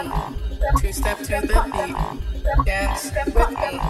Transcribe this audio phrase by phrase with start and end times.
[0.00, 1.94] Two step to the beat.
[2.64, 3.80] Dance with me.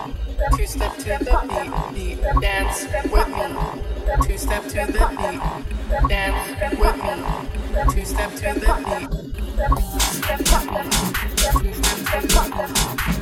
[0.57, 1.73] Two step to the beat.
[1.95, 2.41] beat.
[2.41, 3.47] Dance with me.
[4.27, 5.41] Two step to the beat.
[6.09, 7.15] Dance with me.
[7.95, 9.09] Two step to the beat.
[11.61, 12.65] Two step to the
[13.07, 13.20] beat.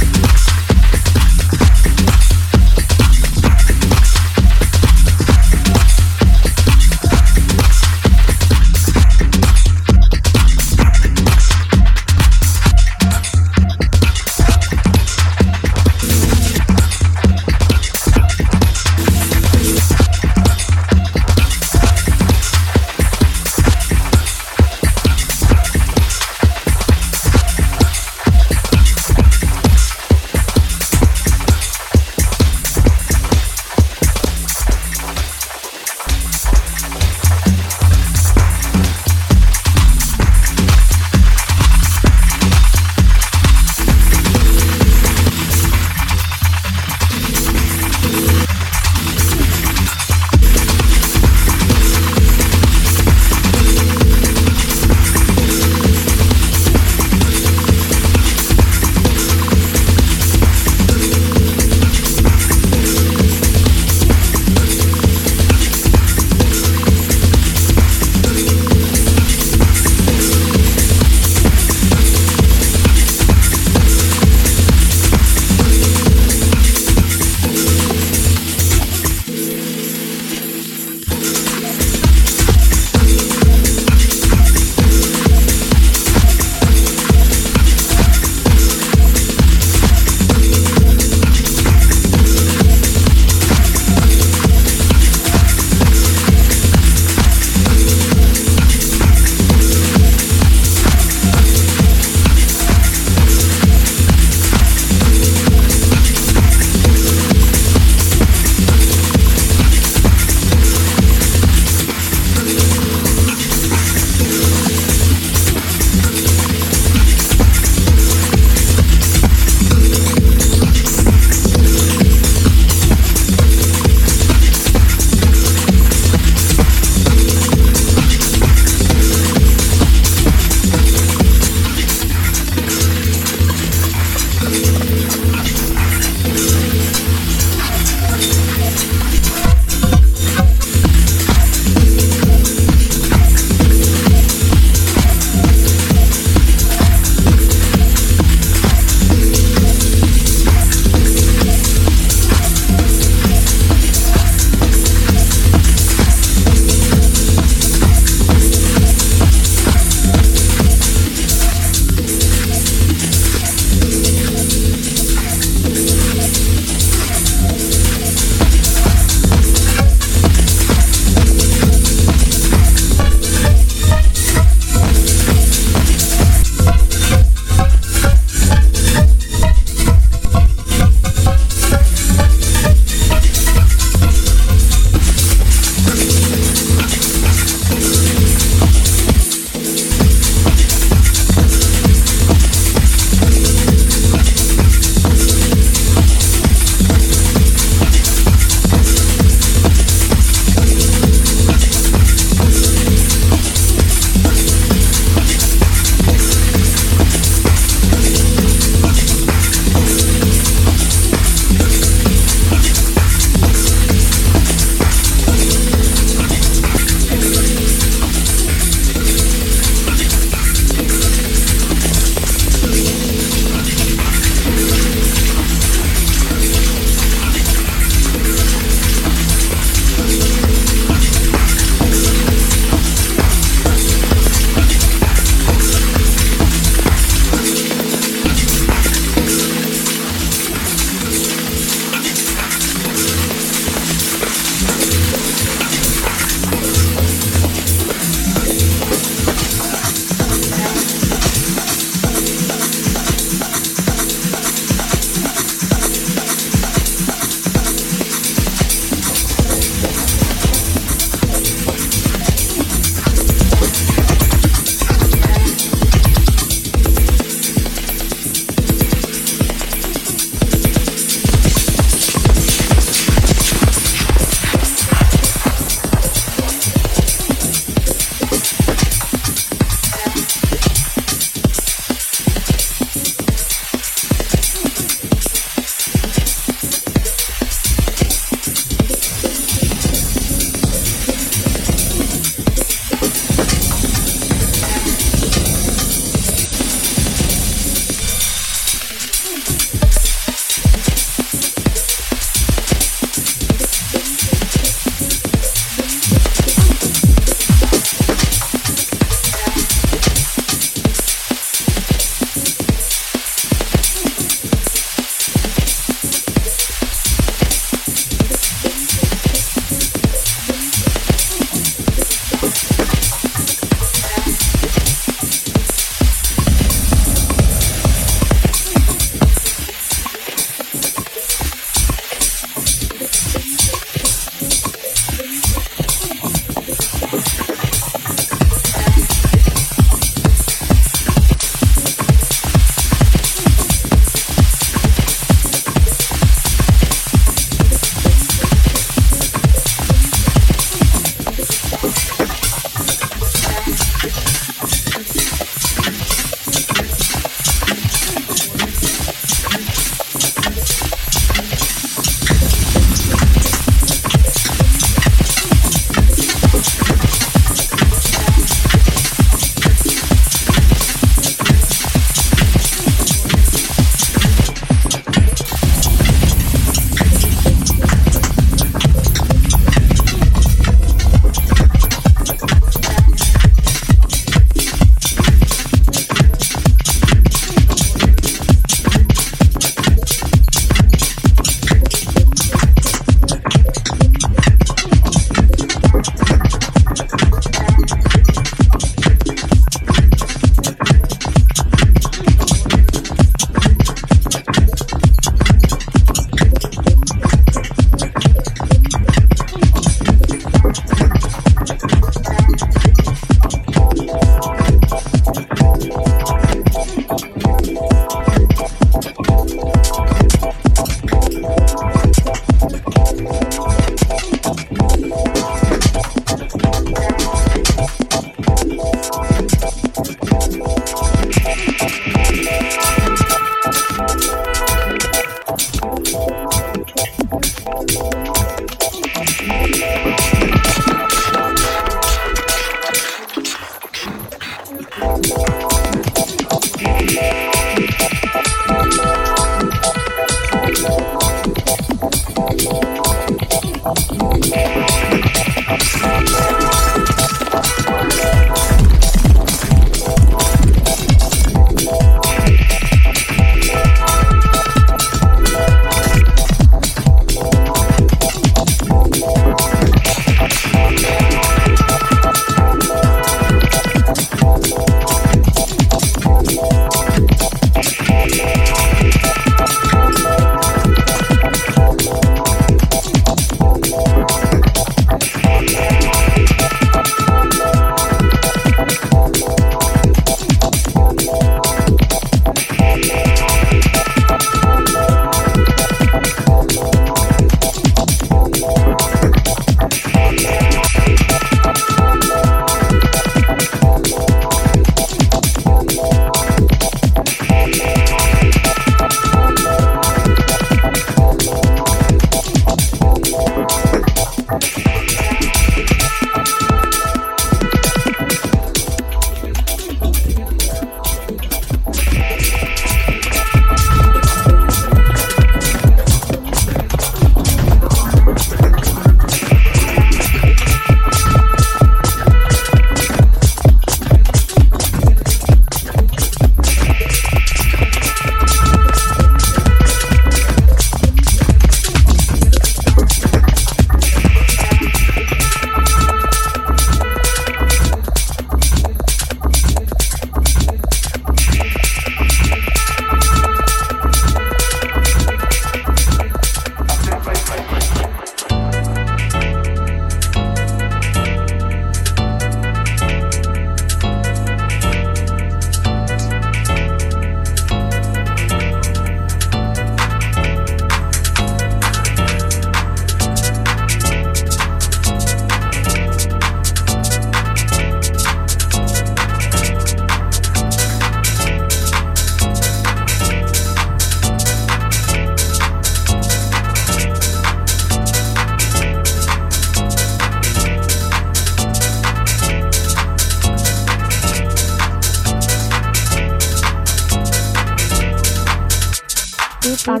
[599.84, 600.00] Just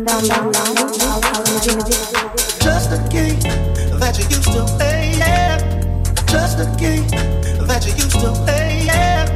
[3.10, 3.38] game
[4.00, 5.12] that you used to play.
[5.18, 5.58] Yeah.
[6.26, 7.06] Just a game
[7.66, 8.84] that you used to play.
[8.86, 9.26] Yeah.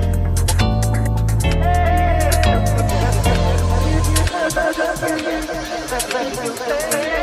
[4.49, 5.45] Just game
[5.87, 7.18] that you used to play.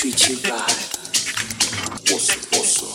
[0.00, 0.88] Treat you right.
[2.06, 2.86] Posso, posso.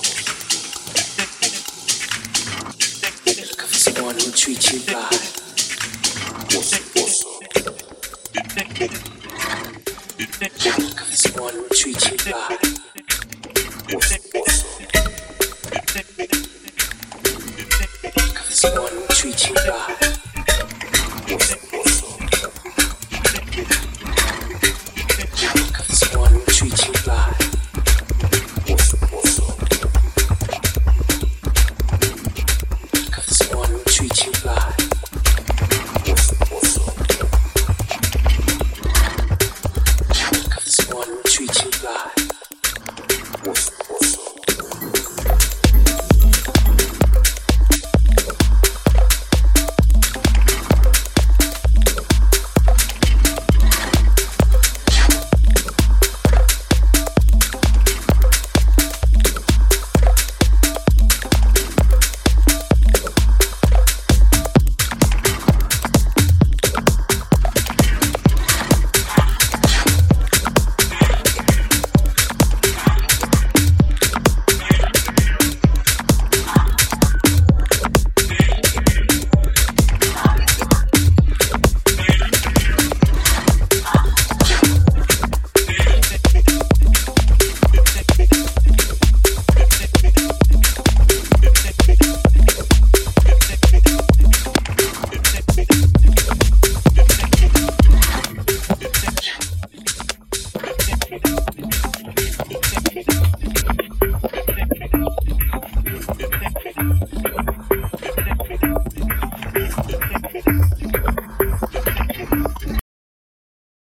[3.28, 5.35] Looking for someone who'll treat you right.